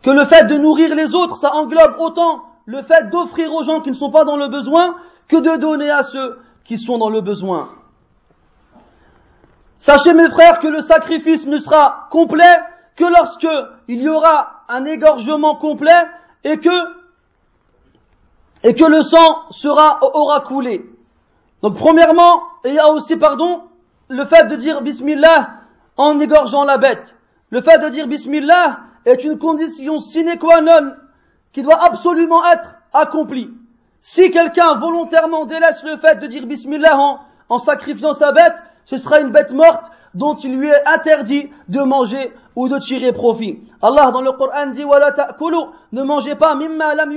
[0.02, 3.80] que le fait de nourrir les autres, ça englobe autant le fait d'offrir aux gens
[3.80, 4.96] qui ne sont pas dans le besoin
[5.28, 7.70] que de donner à ceux qui sont dans le besoin.
[9.78, 12.58] Sachez mes frères que le sacrifice ne sera complet
[12.98, 13.48] que lorsque
[13.86, 16.02] il y aura un égorgement complet
[16.44, 16.68] et que
[18.62, 19.46] le sang
[20.02, 20.84] aura coulé.
[21.62, 23.62] Donc premièrement, il y a aussi pardon
[24.08, 25.50] le fait de dire bismillah
[25.96, 27.14] en égorgeant la bête.
[27.50, 30.92] Le fait de dire bismillah est une condition sine qua non
[31.52, 33.50] qui doit absolument être accomplie.
[34.00, 39.20] Si quelqu'un volontairement délaisse le fait de dire Bismillah en, sacrifiant sa bête, ce sera
[39.20, 43.60] une bête morte dont il lui est interdit de manger ou de tirer profit.
[43.82, 47.14] Allah dans le Coran dit ne mangez pas mimma lam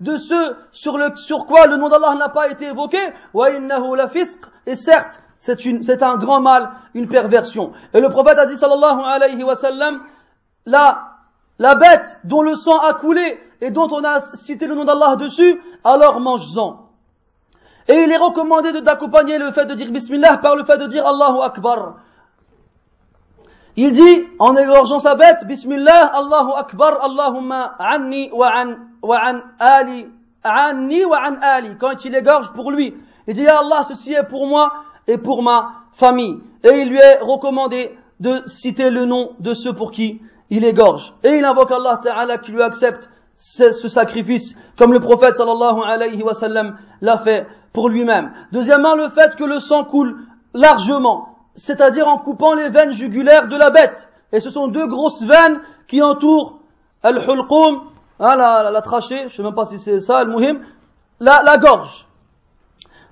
[0.00, 2.98] de ce sur, le, sur quoi le nom d'Allah n'a pas été évoqué
[3.32, 4.08] wa innahu la
[4.66, 7.72] et certes c'est un grand mal, une perversion.
[7.92, 10.00] Et le prophète a dit sallallahu alayhi wa sallam
[10.64, 11.14] la
[11.58, 15.16] la bête dont le sang a coulé et dont on a cité le nom d'Allah
[15.16, 16.83] dessus, alors mange-en.
[17.88, 21.06] Et il est recommandé d'accompagner le fait de dire Bismillah par le fait de dire
[21.06, 21.96] Allahu Akbar.
[23.76, 29.42] Il dit, en égorgeant sa bête, Bismillah, Allahu Akbar, Allahumma anni wa an, wa an
[29.58, 30.06] ali,
[30.44, 31.76] anni wa an ali.
[31.76, 32.94] Quand il égorge pour lui,
[33.26, 34.72] il dit, Allah, ceci est pour moi
[35.08, 36.38] et pour ma famille.
[36.62, 40.20] Et il lui est recommandé de citer le nom de ceux pour qui
[40.50, 41.12] il égorge.
[41.24, 46.22] Et il invoque Allah Ta'ala qui lui accepte ce, sacrifice, comme le prophète sallallahu alayhi
[46.22, 48.32] wa sallam l'a fait pour lui-même.
[48.52, 50.22] Deuxièmement, le fait que le sang coule
[50.54, 54.08] largement, c'est-à-dire en coupant les veines jugulaires de la bête.
[54.32, 56.60] Et ce sont deux grosses veines qui entourent
[57.02, 57.82] al-hulqum,
[58.20, 60.60] hein, la, la, trachée, je sais même pas si c'est ça, al-muhim,
[61.20, 62.06] la gorge.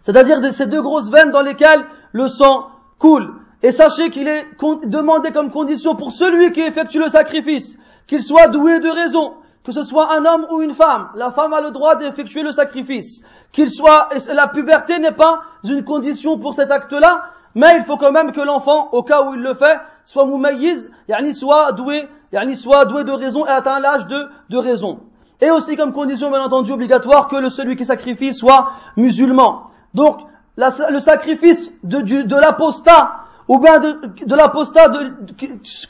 [0.01, 3.35] C'est-à-dire ces deux grosses veines dans lesquelles le sang coule.
[3.65, 4.47] Et sachez qu'il est
[4.85, 9.73] demandé comme condition pour celui qui effectue le sacrifice qu'il soit doué de raison, que
[9.73, 11.09] ce soit un homme ou une femme.
[11.15, 13.23] La femme a le droit d'effectuer le sacrifice.
[13.53, 18.13] Qu'il soit, la puberté n'est pas une condition pour cet acte-là, mais il faut quand
[18.13, 22.57] même que l'enfant, au cas où il le fait, soit moumayiz, yani soit doué, yani
[22.57, 25.01] soit doué de raison et atteint l'âge de, de raison.
[25.41, 29.65] Et aussi comme condition, bien entendu, obligatoire que le, celui qui sacrifie soit musulman.
[29.93, 30.21] Donc,
[30.57, 34.89] le sacrifice de, de l'apostat ou bien de, de l'apostat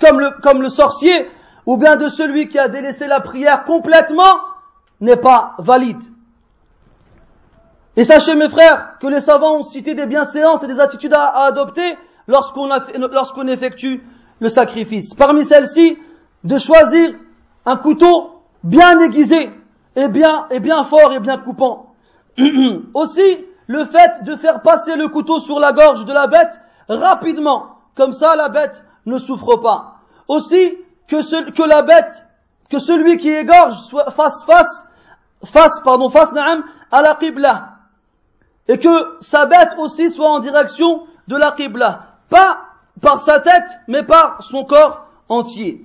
[0.00, 1.28] comme, le, comme le sorcier,
[1.66, 4.40] ou bien de celui qui a délaissé la prière complètement,
[5.00, 6.02] n'est pas valide.
[7.96, 11.44] Et sachez mes frères que les savants ont cité des bienséances et des attitudes à,
[11.44, 11.96] adopter
[12.26, 14.02] lorsqu'on effectue
[14.40, 15.14] le sacrifice.
[15.14, 15.98] Parmi celles-ci,
[16.44, 17.14] de choisir
[17.66, 19.50] un couteau bien aiguisé
[19.94, 21.94] et bien, et bien fort et bien coupant.
[22.94, 27.76] Aussi, le fait de faire passer le couteau sur la gorge de la bête rapidement.
[27.94, 29.96] Comme ça, la bête ne souffre pas.
[30.28, 30.72] Aussi,
[31.12, 32.24] que, que la bête,
[32.70, 34.84] que celui qui égorge soit face face,
[35.44, 37.68] face, pardon, face naam, à la qibla.
[38.68, 42.06] Et que sa bête aussi soit en direction de la qibla.
[42.30, 42.60] Pas
[43.00, 45.84] par sa tête, mais par son corps entier.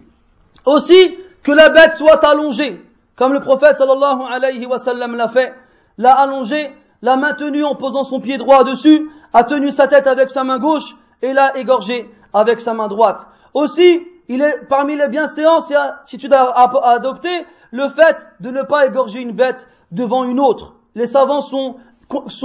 [0.66, 2.84] Aussi, que la bête soit allongée.
[3.16, 5.56] comme le prophète sallallahu alayhi wa sallam l'a fait,
[5.98, 6.72] l'a allongé,
[7.02, 10.60] l'a maintenu en posant son pied droit dessus, a tenu sa tête avec sa main
[10.60, 13.26] gauche et l'a égorgé avec sa main droite.
[13.56, 15.72] Aussi, il est parmi les bienséances
[16.06, 16.58] si tu dois
[16.90, 20.76] adopter le fait de ne pas égorger une bête devant une autre.
[20.96, 21.76] Les savants sont,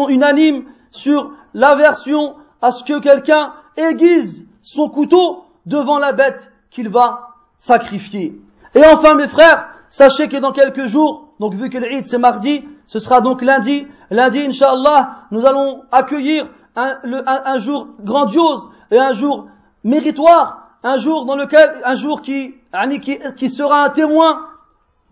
[0.09, 7.31] unanimes sur l'aversion à ce que quelqu'un aiguise son couteau devant la bête qu'il va
[7.59, 8.41] sacrifier.
[8.75, 12.65] Et enfin, mes frères, sachez que dans quelques jours, donc vu que l'Eid c'est mardi,
[12.87, 13.87] ce sera donc lundi.
[14.11, 19.49] Lundi, Inch'Allah, nous allons accueillir un, jour grandiose et un jour
[19.85, 22.55] méritoire, un jour dans lequel, un jour qui,
[23.01, 24.47] qui, qui sera un témoin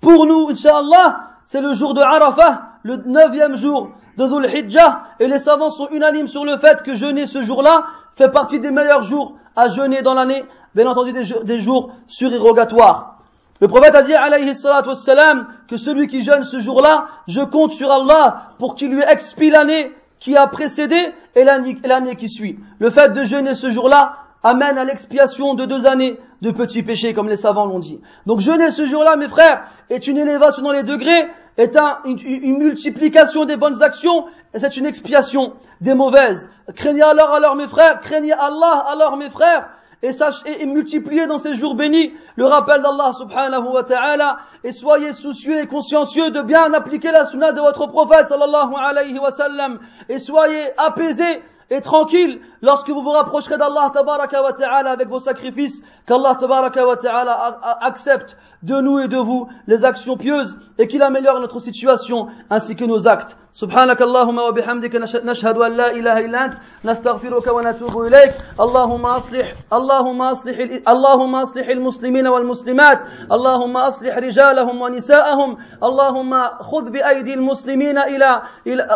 [0.00, 5.26] pour nous, Inch'Allah, c'est le jour de Arafah, le neuvième jour de Dhul Hijjah, et
[5.26, 9.02] les savants sont unanimes sur le fait que jeûner ce jour-là fait partie des meilleurs
[9.02, 10.44] jours à jeûner dans l'année,
[10.74, 13.18] bien entendu des, jours surérogatoires.
[13.60, 17.90] Le prophète a dit, alayhi wassalam, que celui qui jeûne ce jour-là, je compte sur
[17.90, 22.58] Allah pour qu'il lui expie l'année qui a précédé et l'année qui suit.
[22.78, 27.12] Le fait de jeûner ce jour-là amène à l'expiation de deux années de petits péchés,
[27.12, 28.00] comme les savants l'ont dit.
[28.26, 33.44] Donc jeûner ce jour-là, mes frères, est une élévation dans les degrés, est une, multiplication
[33.44, 36.48] des bonnes actions, et c'est une expiation des mauvaises.
[36.74, 39.68] Craignez alors, alors mes frères, craignez Allah alors mes frères,
[40.02, 44.72] et, sachez, et, multipliez dans ces jours bénis le rappel d'Allah subhanahu wa ta'ala, et
[44.72, 49.30] soyez soucieux et consciencieux de bien appliquer la sunna de votre prophète sallallahu alayhi wa
[49.30, 55.08] sallam, et soyez apaisés et tranquille lorsque vous vous rapprocherez d'Allah tabaraka wa ta'ala avec
[55.08, 60.58] vos sacrifices, qu'Allah tabaraka wa ta'ala accepte de nous et de vous les actions pieuses
[60.78, 63.36] et qu'il améliore notre situation ainsi que nos actes.
[63.52, 66.54] سبحانك اللهم وبحمدك نشهد أن لا إله إلا أنت
[66.84, 70.56] نستغفرك ونتوب إليك اللهم أصلح اللهم أصلح
[70.88, 72.98] اللهم أصلح المسلمين والمسلمات
[73.32, 78.42] اللهم أصلح رجالهم ونساءهم اللهم خذ بأيدي المسلمين إلى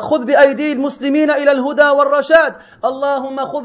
[0.00, 2.54] خذ بأيدي المسلمين إلى الهدى والرشاد
[2.84, 3.64] اللهم خذ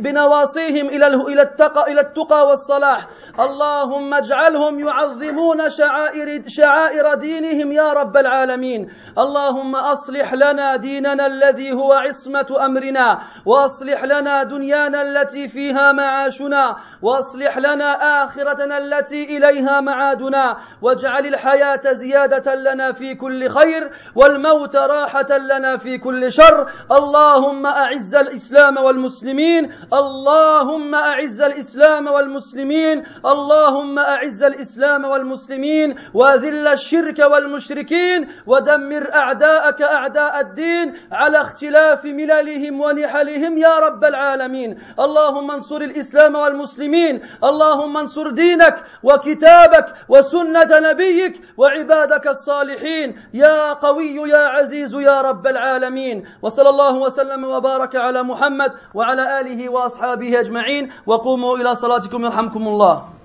[0.00, 3.08] بنواصيهم إلى إلى التقى إلى التقى والصلاح
[3.40, 5.31] اللهم اجعلهم يعظمون
[5.68, 8.90] شعائر شعائر دينهم يا رب العالمين.
[9.18, 17.58] اللهم أصلح لنا ديننا الذي هو عصمة أمرنا وأصلح لنا دنيانا التي فيها معاشنا وأصلح
[17.58, 25.76] لنا آخرتنا التي إليها معادنا واجعل الحياة زيادة لنا في كل خير والموت راحة لنا
[25.76, 26.66] في كل شر.
[26.90, 38.28] اللهم أعز الإسلام والمسلمين اللهم أعز الإسلام والمسلمين اللهم أعز الإسلام والمسلمين وأذل الشرك والمشركين
[38.46, 44.78] ودمر أعداءك أعداء الدين على اختلاف مللهم ونحلهم يا رب العالمين.
[44.98, 47.22] اللهم انصر الإسلام والمسلمين.
[47.44, 53.08] اللهم انصر دينك وكتابك وسنة نبيك وعبادك الصالحين.
[53.34, 56.26] يا قوي يا عزيز يا رب العالمين.
[56.42, 60.90] وصلى الله وسلم وبارك على محمد وعلى آله وأصحابه أجمعين.
[61.06, 63.21] وقوموا إلى صلاتكم يرحمكم الله.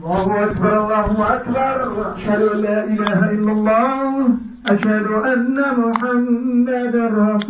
[0.00, 1.76] الله أكبر الله أكبر.
[2.16, 4.28] أشهد أن لا إله إلا الله.
[4.66, 7.30] أشهد أن محمدا رسول